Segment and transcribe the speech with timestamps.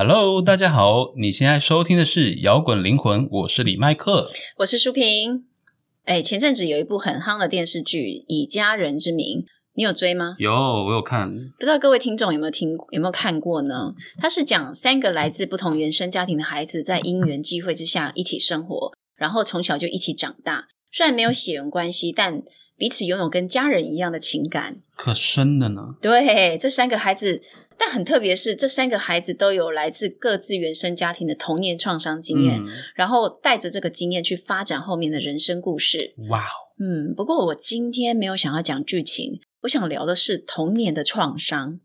[0.00, 4.30] Hello，大家好，你现在收听的是摇滚灵魂，我是李麦克。
[4.58, 5.44] 我是舒平。
[6.04, 9.40] 哎，前阵子有一部很夯的电视剧《以家人之名》，
[9.74, 10.36] 你有追吗？
[10.38, 11.34] 有，我有看。
[11.58, 13.92] 不知道各位听众有没有听有没有看过呢？
[14.18, 20.68] 它是讲三个来自不同原生家庭的孩子在因缘际会之下一起生活，然后从小就一起长大。
[20.92, 22.44] 虽然没有血缘关系，但
[22.76, 24.76] 彼此拥有跟家人一样的情感。
[24.94, 25.82] 可深的呢？
[26.00, 27.42] 对，这三个孩子，
[27.78, 36.14] 但很特别是，这三个孩子都有来自各自原生家庭的童年创伤经验，嗯然后带着这个经验去发展后面的人生故事。
[36.28, 41.80] 哇哦，嗯，不过我今天没有想要讲剧情，我想聊的是童年的创伤。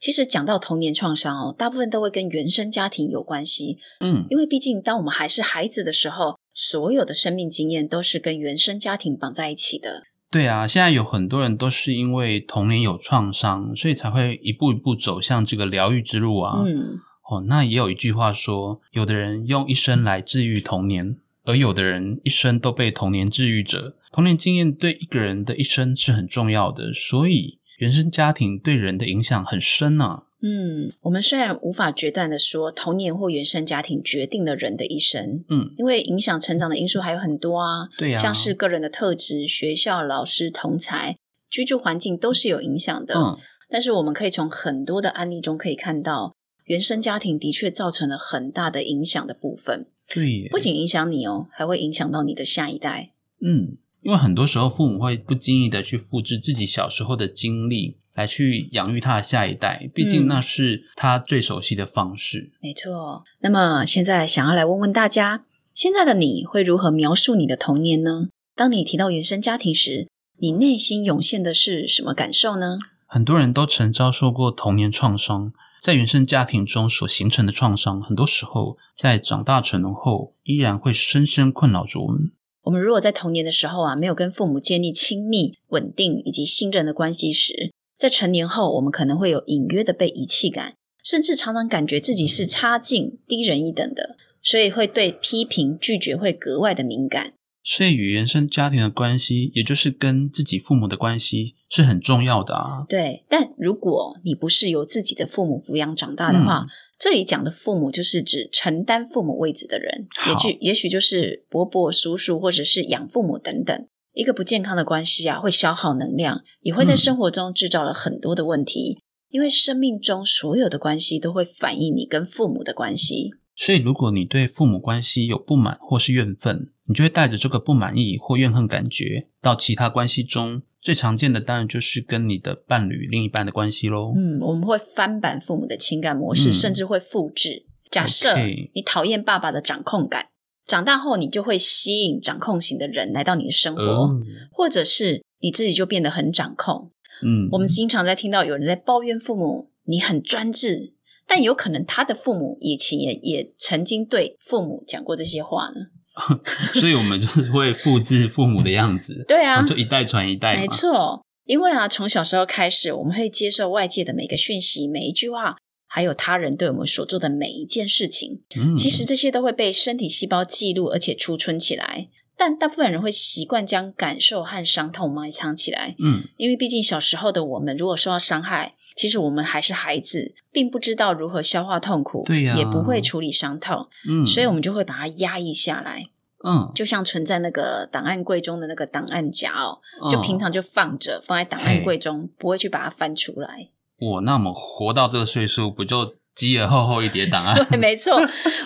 [0.00, 10.04] 其实讲到童年创伤哦，大部分都会跟原生家庭有关系，嗯，因为毕竟当我们还是孩子的时候，所有的生命经验都是跟原生家庭绑在一起的。
[10.30, 16.62] 对啊，现在有很多人都是因为童年有创伤，所以才会一步一步走向这个疗愈之路啊。
[16.64, 16.98] 嗯，
[17.30, 23.96] 哦，那也有一句话说，有的人用一生来治愈童年，而有的人一生都被童年治愈着。
[24.12, 30.24] 童年经验对一个人的一生是很重要的，所以原生家庭对人的影响很深啊。
[30.40, 41.16] 嗯，我们虽然无法决断的说童年或原生家庭决定了人的一生，嗯，因为影响成长的因素还有很多啊，对啊像是个人的特质、学校、老师、同才、
[41.50, 43.14] 居住环境都是有影响的。
[43.16, 43.36] 嗯，
[43.68, 53.10] 但是我们可以从很多的案例中可以看到，原生家庭的确造成了很大的影响的部分，对，不仅影响你哦，还会影响到你的下一代。
[53.40, 62.50] 嗯，因为很多时候父母会不经意的去复制自己小时候的经历，来去养育他的下一代，毕竟嗯那是他最熟悉的方式。
[62.60, 63.22] 没错。
[63.38, 68.26] 那么现在想要来问问大家，现在的你会如何描述你的童年呢？
[68.56, 70.08] 当你提到原生家庭时，
[70.40, 72.78] 你内心涌现的是什么感受呢？
[73.06, 82.32] 很多人都曾遭受过童年创伤，在原生家庭中所形成的创伤，很多时候在长大成人后，依然会深深困扰着我们。
[82.62, 97.32] 我们如果在童年的时候啊，没有跟父母建立亲密、稳定以及信任的关系时，在成年后，我们可能会有隐约的被遗弃感，甚至常常感觉自己是差劲、低人一等的，所以会对批评、拒绝会格外的敏感。
[97.64, 102.86] 所以，与原生家庭的关系，也就是跟自己父母的关系，是很重要的啊。
[102.88, 113.86] 对，但如果你不是由自己的父母抚养长大的话，嗯这里讲的父母就是指承担父母位置的人，也好许也许就是伯伯、叔叔或者是养父母等等。
[114.18, 118.98] 一个不健康的关系啊，会消耗能量，也会在嗯生活中制造了很多的问题。
[119.28, 123.30] 因为生命中所有的关系都会反映你跟父母的关系。
[123.54, 130.62] 所以，如果你对父母关系有不满或是怨愤，你就会带着这个不满意或怨恨感觉到其他关系中。
[130.80, 134.12] 最常见的当然就是跟你的伴侣、另一半的关系喽。
[134.16, 137.66] 嗯，我们会翻版父母的情感模式，嗯甚至会复制。
[137.90, 138.36] 假设
[138.74, 140.26] 你讨厌爸爸的掌控感，
[140.68, 144.20] 长大后你就会吸引掌控型的人来到你的生活，哦，
[144.52, 146.92] 或者是你自己就变得很掌控。
[147.24, 150.92] 嗯，我们经常在听到有人在抱怨父母，你很专制，
[151.26, 155.86] 但有可能他的父母以前也也曾经对父母讲过这些话呢。
[156.74, 160.60] 所以我们就是会复制父母的样子，对啊，就一代传一代嘛。
[160.60, 165.56] 没错，因为啊，从小时候开始，我们会接受外界的每个讯息、每一句话，
[165.88, 168.42] 还有他人对我们所做的每一件事情。
[168.56, 172.08] 嗯，其实这些都会被身体细胞记录，而且储存起来。
[172.36, 186.04] 但大部分人会习惯将感受和伤痛埋藏起来，嗯，因为毕竟小时候的我们，如果受到伤害，其实我们还是孩子，并不知道如何消化痛苦，对呀也不会处理伤痛，嗯，所以我们就会把它压抑下来，
[186.44, 193.70] 嗯，就像存在那个档案柜中的那个档案夹哦，嗯就平常就放着，放在档案柜中，不会去把它翻出来。
[193.98, 197.56] 我那么活到这个岁数，不就积了厚厚一叠档案？
[197.68, 198.14] 对，没错。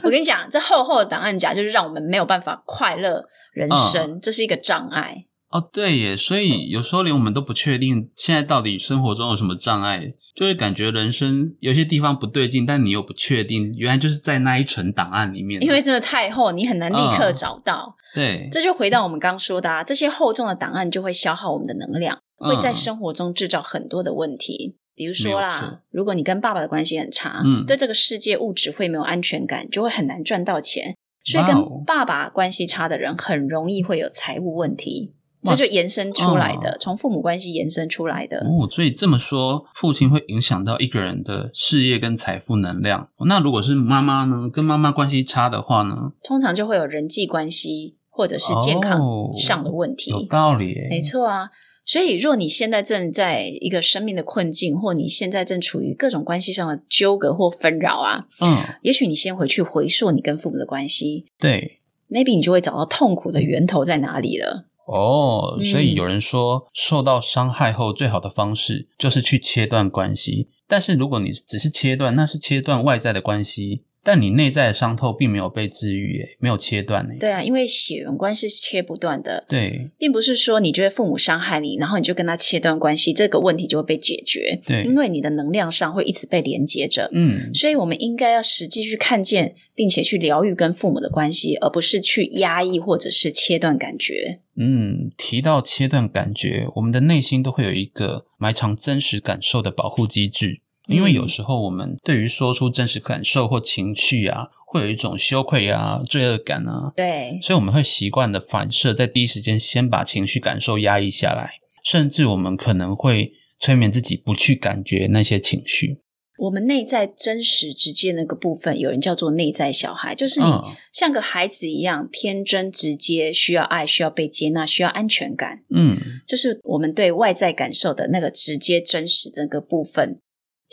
[0.02, 5.24] 我跟你讲，这厚厚的档案夹就是让我们没有办法快乐人生，这是一个障碍。
[5.48, 15.62] 哦，对耶，所以有时候连我们都不确定现在到底生活中有什么障碍，就会感觉人生有些地方不对劲，但你又不确定，原来就是在那一层档案里面。
[15.62, 17.94] 因为真的太厚，你很难立刻嗯找到。
[18.14, 24.76] 对，这就回到我们刚说的啊，这些厚重的档案就会消耗我们的能量，会在嗯生活中制造很多的问题。
[24.94, 30.94] 比如说啦，如果你跟爸爸的关系很差，嗯对这个世界物质会没有安全感，就会很难赚到钱。
[31.24, 31.54] 所以跟
[31.86, 35.14] 爸爸关系差的人，很容易会有财务问题。
[35.42, 38.38] 哇这就延伸出来的，哦从父母关系延伸出来的。
[38.38, 43.08] 哦，所以这么说，父亲会影响到一个人的事业跟财富能量。
[43.26, 44.48] 那如果是妈妈呢？
[44.48, 46.12] 跟妈妈关系差的话呢？
[46.22, 50.12] 通常就会有人际关系或者是健康哦上的问题。
[50.12, 51.50] 有道理耶，没错啊。
[51.84, 61.80] 所以，若你现在正在一个生命的困境，或你现在正处于各种关系上的纠葛或纷扰啊，嗯，也许你先回去回溯你跟父母的关系对。
[62.08, 64.68] ，maybe 你就会找到痛苦的源头在哪里了。
[64.86, 70.50] 哦，所以嗯有人说，受到伤害后最好的方式就是去切断关系。
[70.68, 77.14] 但是如果你只是切断，那是切断外在的关系，但你内在的伤痛并没有被治愈，耶，没有切断呢。
[77.20, 84.60] 对啊，因为血缘关系是切不断的，对并不是说你觉得父母伤害你，然后你就跟他切断关系，这个问题就会被解决。
[84.66, 87.08] 对因为你的能量上会一直被连接着。
[87.12, 94.40] 嗯，所以，我们应该要实际去看见，并且去疗愈跟父母的关系，而不是去压抑或者是切断感觉。
[94.56, 111.52] 嗯，提到切断感觉，我们的内心都会有一个埋藏真实感受的保护机制，因为有时候我们对于说出真实感受或情绪啊，会有一种羞愧啊、罪恶感啊，对，所以我们会习惯的反射，在第一时间先把情绪感受压抑下来，
[111.84, 115.98] 甚至我们可能会催眠自己不去感觉那些情绪。
[116.38, 125.62] 我们内在真实直接那个部分，有人叫做内在小孩，就是你嗯像个孩子一样天真直接，需要爱，需要被接纳，需要安全感。
[125.72, 125.96] 嗯，
[126.26, 130.18] 就是我们对外在感受的那个直接真实的那个部分。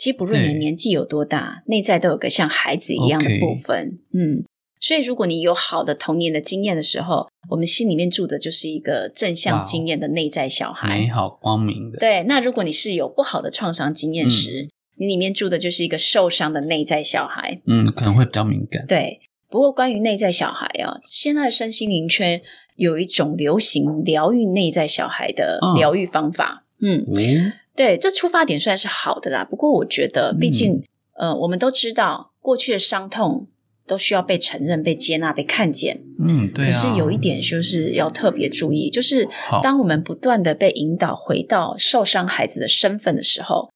[0.00, 3.98] 其实不论你的年纪有多大，内在都有个像孩子一样的部分。
[4.14, 4.42] 嗯，
[4.80, 10.88] 所以如果你有好的童年的经验的时候，我们心里面住的就是一个正向经验的内在小孩。
[10.98, 11.98] 美好光明的。
[11.98, 17.60] 对，那如果你是有不好的创伤经验嗯时，你里面住的就是一个受伤的内在小孩。
[17.66, 18.86] 嗯，可能会比较敏感。
[18.86, 19.20] 对，
[19.50, 22.40] 不过关于内在小孩啊，现在的身心灵圈
[22.76, 26.64] 有一种流行疗愈内在小孩的嗯疗愈方法。
[26.82, 29.44] 嗯，哦，对，这出发点算是好的啦。
[29.44, 30.74] 不过我觉得，毕竟、
[31.18, 33.48] 嗯呃，我们都知道过去的伤痛
[33.86, 36.02] 都需要被承认、被接纳、被看见。
[36.18, 36.68] 嗯，对啊。
[36.68, 43.70] 可是有一点就是要特别注意，就是好当我们不断的被引导回到受伤孩子的身份的时候，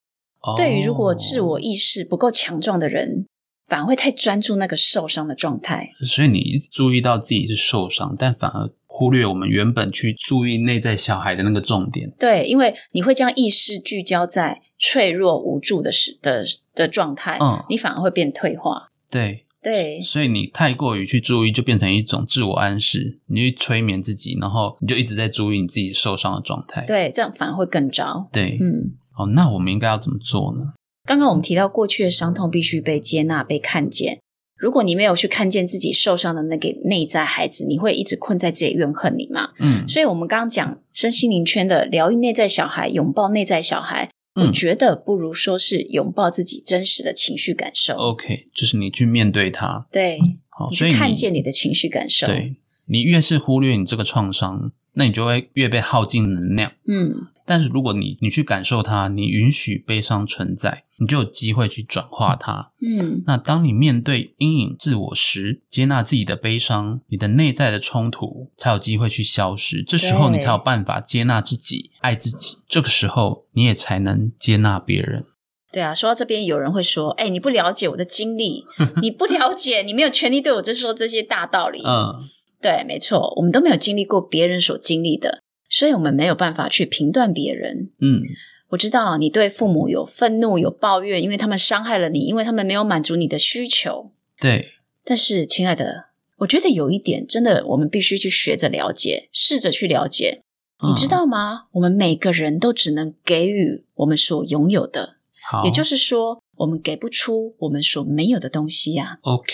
[0.56, 3.26] 对于如果自我哦意识不够强壮的人，
[3.66, 5.90] 反而会太专注那个受伤的状态。
[6.04, 12.08] 所以你注意到自己是受伤，但反而忽略我们原本去注意内在小孩的那个重点。
[12.16, 16.44] 对，因为你会将意识聚焦在脆弱无助的时的
[16.76, 18.86] 的状态，嗯你反而会变退化。
[19.10, 26.84] 对，对，所以你太过于去注意，就变成一种自我暗示，你去催眠自己，然后你就一直在注意你自己受伤的状态。
[26.86, 28.28] 对，这样反而会更糟。
[28.30, 30.72] 对，嗯，哦，那我们应该要怎么做呢？
[31.04, 34.20] 刚刚我们提到过去的伤痛必须被接纳、被看见。
[34.56, 39.50] 如果你没有去看见自己受伤的那个内在孩子，你会一直困在自己怨恨里嘛？
[39.58, 47.94] 嗯，所以，我们刚刚讲身心灵圈的疗愈内在小孩、拥抱内在小孩，嗯我觉得不如说是拥抱自己真实的情绪感受。
[47.94, 49.86] OK，就是你去面对它。
[49.90, 50.18] 对，
[50.48, 52.26] 好，你所以看见你的情绪感受。
[52.26, 52.54] 对
[52.86, 56.72] 你越是忽略你这个创伤，那你就会越被耗尽能量。
[56.86, 62.72] 嗯，但是如果你你去感受它，你允许悲伤存在，你就有机会去转化它。
[62.80, 69.82] 嗯，那当你面对阴影自我时，接纳自己的悲伤，你的内在的冲突才有机会去消失。
[69.82, 72.58] 这时候你才有办法接纳自己、爱自己。
[72.68, 75.24] 这个时候你也才能接纳别人。
[75.70, 75.94] 对啊。
[75.94, 78.64] 说到这边，有人会说：“哎，你不了解我的经历，
[79.02, 82.24] 你不了解，你没有权利对我这说这些大道理。”嗯，
[82.62, 87.90] 对，没错，我们都没有经历过别人所经历的，所以我们没有办法去评断别人。
[88.00, 88.22] 嗯，
[88.68, 94.10] 我知道你对父母有愤怒、有抱怨，因为他们伤害了你，因为他们没有满足你的需求。
[94.40, 94.72] 对，
[95.04, 96.06] 但是，亲爱的，
[96.38, 100.42] 我觉得有一点真的，我们必须去学着了解，试着去了解。
[100.86, 101.66] 你知嗯道吗？
[101.72, 105.16] 我们每个人都只能给予我们所拥有的，
[105.50, 109.52] 好，也就是说，我们给不出我们所没有的东西呀、OK。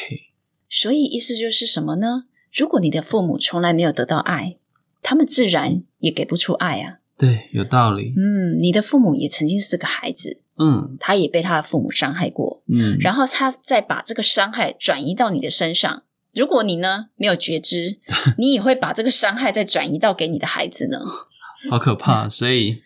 [0.68, 2.24] 所以，意思就是什么呢？
[2.52, 4.56] 如果你的父母从来没有得到爱，
[5.02, 6.98] 他们自然也给不出爱啊。
[7.16, 8.14] 对，有道理。
[8.16, 16.02] 嗯，你的父母也曾经是个孩子，嗯他也被他的父母伤害过，嗯，然后他再把这个伤害转移到你的身上。
[16.32, 17.98] 如果你呢没有觉知，
[18.38, 21.00] 你也会把这个伤害再转移到给你的孩子呢。
[21.68, 22.28] 好可怕。
[22.28, 22.76] 所以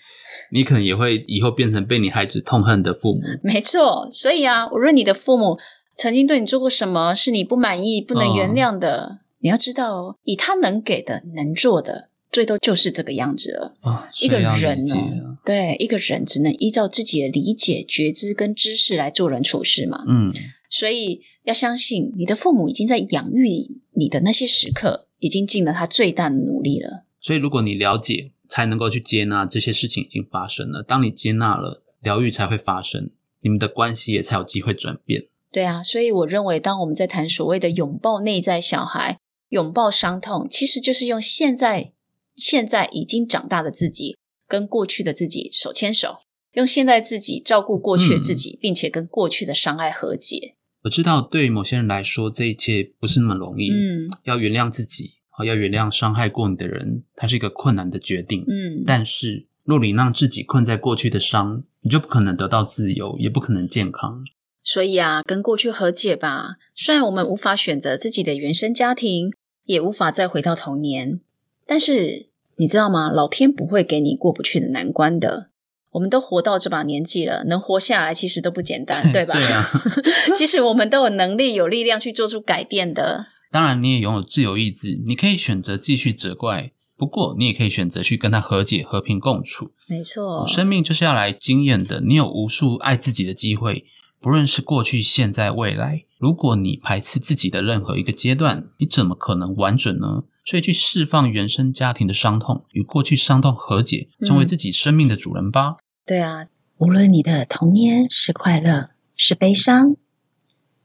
[0.51, 3.21] 你可能也会以后变成被你孩子痛恨的父母。
[3.43, 5.59] 没错，所以啊，无论你的父母
[5.97, 13.77] 曾经对你做过什么是你不满意、不能原谅的，你要知道哦，以他能给的、能做的，最多就是这个样子了。
[13.83, 20.03] 啊，一个人理解哦啊，对一个人只能依照自己的理解、觉知跟知识来做人处事嘛。
[20.09, 20.33] 嗯，
[20.71, 27.05] 所以要相信你的父母已经在养育你的那些时刻，已经尽了他最大的努力了。
[27.21, 30.83] 所以如果你了解，才能够去接纳这些事情已经发生了。
[30.83, 33.11] 当你接纳了，疗愈才会发生，
[33.43, 35.27] 你们的关系也才有机会转变。
[35.53, 39.21] 对啊，所以我认为，当我们在谈所谓的拥抱内在小孩、
[39.51, 41.93] 拥抱伤痛，其实就是用现在
[42.35, 44.17] 现在已经长大的自己
[44.49, 46.19] 跟过去的自己手牵手，
[46.55, 50.57] 用现在自己照顾过去的自己，并且跟过去的伤害和解。
[50.83, 53.71] 我知道，对于某些人来说，这一切不是那么容易。
[53.71, 58.45] 嗯要原谅自己，好，要原谅伤害过你的人，它是一个困难的决定。
[58.47, 64.25] 嗯，但是，若你让自己困在过去的伤，你就不可能得到自由，也不可能健康。
[64.65, 66.57] 所以啊，跟过去和解吧。
[66.75, 69.31] 虽然我们无法选择自己的原生家庭，
[69.67, 71.21] 也无法再回到童年，
[71.67, 73.11] 但是你知道吗？
[73.13, 75.51] 老天不会给你过不去的难关的。
[75.93, 79.35] 我们都活到这把年纪了，能活下来其实都不简单， 对吧？
[79.35, 79.65] 对啊，
[80.37, 83.27] 其实我们都有能力、有力量去做出改变的。
[83.53, 89.71] 当然，你也拥有自由意志，你可以选择继续责怪，不过你也可以选择去跟他和解、和平共处。
[89.87, 93.85] 没错，生命就是要来经验的，你有无数爱自己的机会，
[94.25, 96.05] 不论是过去、现在、未来。
[96.17, 100.25] 如果你排斥自己的任何一个阶段，你怎么可能完整呢？
[100.47, 105.77] 所以，去释放原生家庭的伤痛，与过去伤痛和解，成为嗯自己生命的主人吧。
[106.07, 106.47] 对啊，
[106.79, 109.97] 无论你的童年是快乐是悲伤，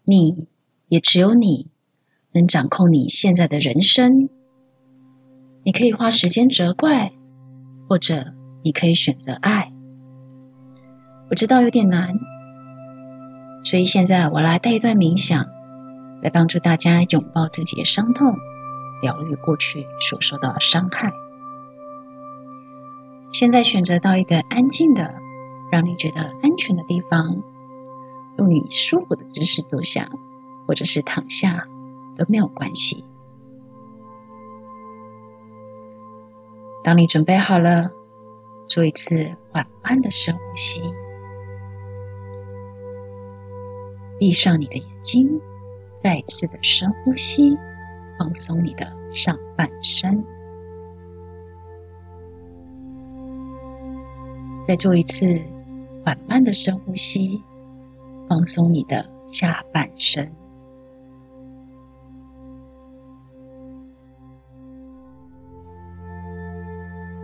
[0.03, 0.49] 你
[0.89, 1.67] 也只有你
[2.33, 4.27] 能掌控你现在的人生。
[5.63, 7.13] 你可以花时间责怪，
[7.87, 8.33] 或者
[8.65, 9.71] 你可以选择爱。
[11.29, 12.13] 我知道有点难，
[13.63, 15.45] 所以现在我来带一段冥想，
[16.21, 18.35] 来帮助大家拥抱自己的伤痛，
[19.01, 21.11] 疗愈过去所受到的伤害。
[23.31, 25.13] 现在选择到一个安静的、
[25.71, 27.43] 让你觉得安全的地方，
[28.37, 30.09] 用你舒服的姿势坐下，
[30.67, 31.67] 或者是躺下
[32.17, 33.05] 都没有关系。
[36.83, 37.91] 当你准备好了，
[38.67, 40.81] 做一次缓慢的深呼吸，
[44.19, 45.39] 闭上你的眼睛，
[45.97, 47.57] 再次的深呼吸，
[48.17, 50.21] 放松你的上半身。
[54.67, 55.41] 再做一次
[56.05, 57.41] 缓慢的深呼吸，
[58.27, 60.29] 放松你的下半身。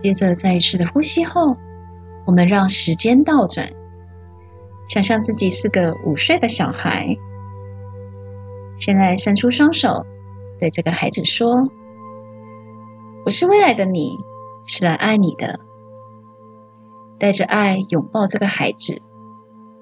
[0.02, 1.56] 接着再一次的呼吸后，
[2.24, 3.70] 我们让时间倒转，
[4.88, 7.06] 想象自己是个五岁的小孩，
[8.78, 10.04] 现在伸出双手，
[10.60, 11.68] 对这个孩子说
[13.26, 14.18] ：“我是未来的你，
[14.66, 15.58] 是来爱你的。”
[17.18, 19.00] 带着爱拥抱这个孩子，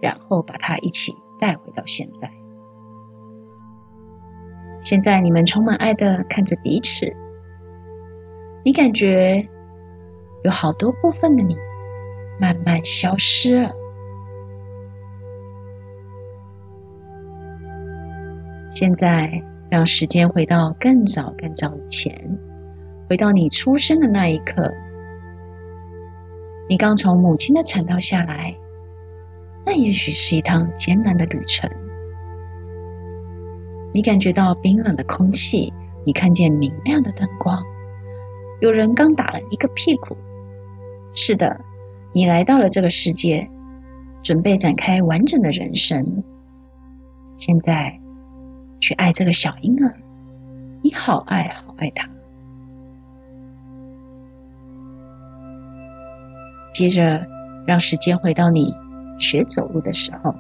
[0.00, 2.30] 然后把他一起带回到现在。
[4.82, 7.12] 现在你们充满爱的看着彼此，
[8.64, 9.46] 你感觉
[10.44, 11.56] 有好多部分的你
[12.40, 13.72] 慢慢消失了。
[18.74, 19.40] 现在
[19.70, 22.38] 让时间回到更早更早以前，
[23.08, 24.70] 回到你出生的那一刻。
[26.68, 28.54] 你刚从母亲的产道下来，
[29.64, 31.70] 那也许是一趟艰难的旅程。
[33.92, 35.72] 你感觉到冰冷的空气，
[36.04, 37.62] 你看见明亮的灯光，
[38.60, 40.16] 有人刚打了一个屁股。
[41.14, 41.60] 是的，
[42.12, 43.48] 你来到了这个世界，
[44.20, 46.24] 准备展开完整的人生。
[47.36, 48.00] 现在，
[48.80, 49.94] 去爱这个小婴儿，
[50.82, 52.08] 你好爱好爱他。
[56.74, 57.24] 接着，
[57.66, 58.74] 让时间回到你
[59.18, 60.34] 学走路的时候，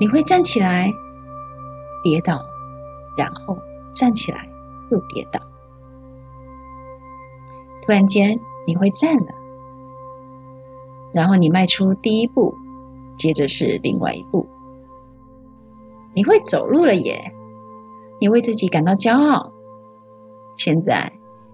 [0.00, 0.90] 你会站起来，
[2.02, 2.42] 跌倒，
[3.16, 3.58] 然后
[3.94, 4.48] 站起来
[4.90, 5.40] 又跌倒。
[7.82, 9.32] 突然间，你会站了，
[11.12, 12.54] 然后你迈出第一步，
[13.18, 14.48] 接着是另外一步。
[16.18, 17.32] 你会走路了耶！
[18.20, 19.52] 你为自己感到骄傲。
[20.56, 21.12] 现在，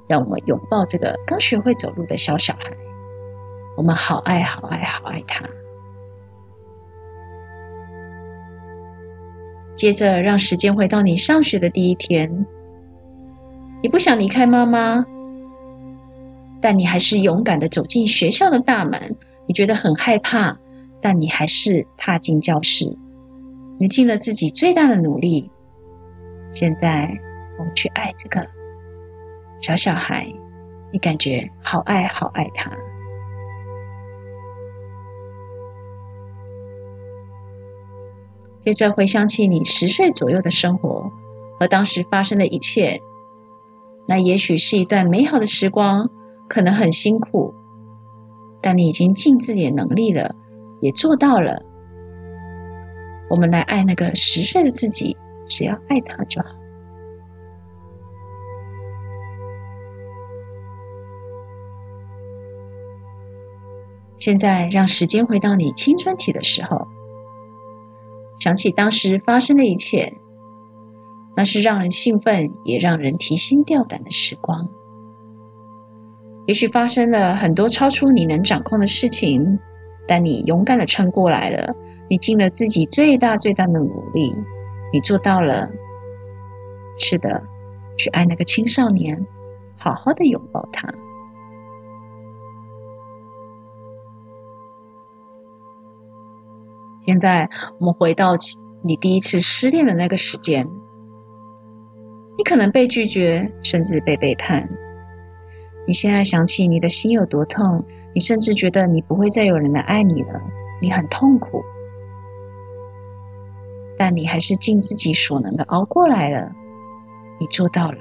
[0.09, 2.75] 让我们拥抱这个刚学会走路的小小孩。
[3.77, 5.45] 我们好爱好爱好爱他。
[9.77, 12.47] 接着，让时间回到你上学的第一天。
[13.83, 15.05] 你不想离开妈妈，
[16.63, 19.15] 但你还是勇敢的走进学校的大门。
[19.47, 20.57] 你觉得很害怕，
[21.03, 22.97] 但你还是踏进教室。
[23.79, 25.51] 你尽了自己最大的努力。
[26.51, 27.11] 现在，
[27.59, 28.47] 我们去爱这个
[29.61, 30.27] 小小孩，
[30.93, 32.71] 你感觉好爱好爱他。
[38.61, 41.11] 接着回想起你十岁左右的生活
[41.59, 43.03] 和当时发生的一切，
[44.07, 46.09] 那也许是一段美好的时光，
[46.49, 47.53] 可能很辛苦，
[48.63, 50.35] 但你已经尽自己的能力了，
[50.81, 51.63] 也做到了。
[53.29, 55.17] 我们来爱那个十岁的自己，
[55.49, 56.49] 只要爱他就好。
[64.19, 66.87] 现在让时间回到你青春期的时候。
[68.41, 70.15] 想起当时发生的一切，
[71.37, 74.69] 那是让人兴奋也让人提心吊胆的时光。
[76.47, 79.59] 也许发生了很多超出你能掌控的事情，
[80.07, 81.75] 但你勇敢的撑过来了。
[82.09, 84.35] 你尽了自己最大最大的努力，
[84.93, 85.71] 你做到了。
[86.99, 87.43] 是的，
[87.99, 89.27] 去爱那个青少年，
[89.77, 90.93] 好好的拥抱他。
[97.07, 98.35] 现在我们回到
[98.83, 100.67] 你第一次失恋的那个时间，
[102.39, 104.69] 你可能被拒绝，甚至被背叛。
[105.87, 107.85] 你现在想起你的心有多痛，
[108.15, 110.41] 你甚至觉得你不会再有人来爱你了，
[110.81, 111.63] 你很痛苦。
[113.99, 116.51] 但你还是尽自己所能的熬过来了，
[117.39, 117.99] 你做到了，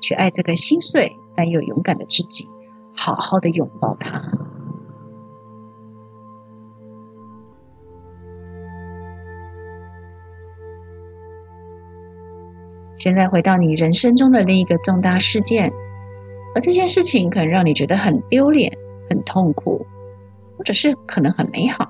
[0.00, 2.48] 去爱这个心碎但又勇敢的自己，
[2.94, 4.22] 好好的拥抱他。
[12.98, 15.70] 现在回到你人生中的另一个重大事件，
[16.54, 18.72] 而这件事情可能让你觉得很丢脸、
[19.08, 19.86] 很痛苦，
[20.58, 21.88] 或者是可能很美好。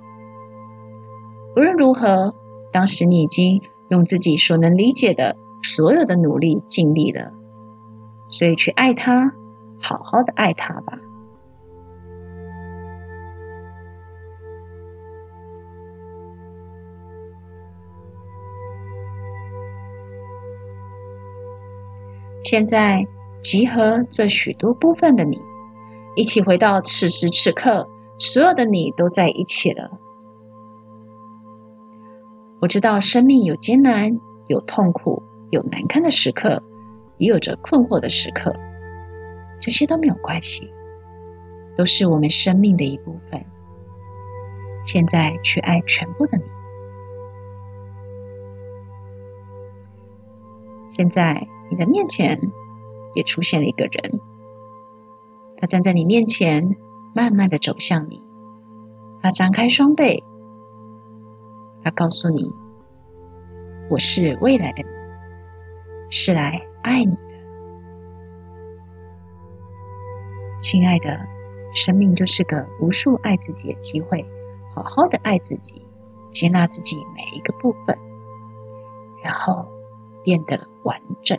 [1.56, 2.34] 无论如何，
[2.70, 7.32] 当时你已经用自己所能理解的所有的努力尽力了，
[8.28, 9.32] 所以去爱他，
[9.80, 10.98] 好好的爱他吧。
[22.44, 23.02] 现在，
[23.42, 25.40] 集合这许多部分的你，
[26.16, 29.90] 一起回到此时此刻，所有的你都在一起了。
[32.66, 36.60] 我知道生命有艰难，有痛苦，有难堪的时刻，
[37.16, 38.52] 也有着困惑的时刻，
[39.60, 40.68] 这些都没有关系，
[41.76, 43.40] 都是我们生命的一部分。
[44.84, 46.42] 现在去爱全部的你。
[50.92, 51.46] 现在。
[51.70, 52.40] 你的面前
[53.14, 54.20] 也出现了一个人，
[55.58, 56.76] 他站在你面前，
[57.14, 58.22] 慢慢的走向你。
[59.20, 60.22] 他张开双臂，
[61.86, 62.52] 他告诉你
[63.88, 64.88] ：“我是未来的你，
[66.10, 67.20] 是来爱你的，
[70.60, 71.16] 亲爱的。
[71.72, 74.26] 生命就是个无数爱自己的机会，
[74.74, 75.80] 好好的爱自己，
[76.32, 77.96] 接纳自己每一个部分，
[79.22, 79.64] 然后
[80.24, 81.38] 变得完整。”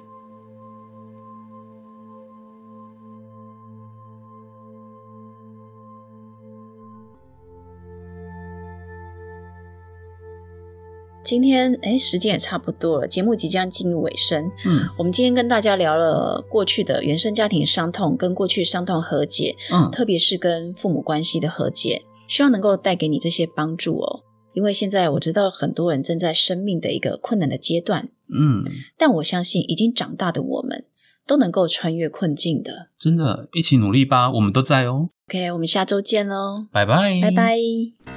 [11.28, 14.50] 今天哎，时间也差不多了，节目即将进入尾声。
[14.66, 24.22] 嗯，我们今天跟大家聊了过去的原生家庭伤痛，跟过去伤痛和解，嗯，特别是跟父母关系的和解，希望能够带给你这些帮助哦。
[24.54, 28.64] 因为现在我知道很多人正在生命的一个困难的阶段，嗯，
[28.98, 30.86] 但我相信已经长大的我们
[31.28, 32.88] 都能够穿越困境的。
[32.98, 35.10] 真的，一起努力吧，我们都在哦。
[35.28, 38.17] OK，我们下周见喽，拜拜，拜拜。